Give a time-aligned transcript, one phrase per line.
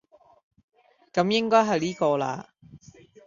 [1.13, 2.45] 噉應該係呢個喇